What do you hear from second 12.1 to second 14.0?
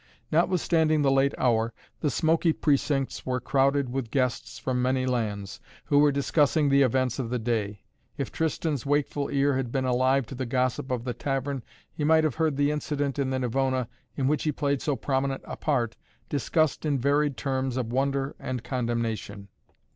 have heard the incident in the Navona,